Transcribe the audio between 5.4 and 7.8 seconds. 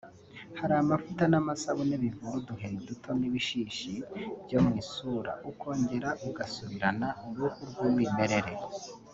ukongera gusubirana uruhu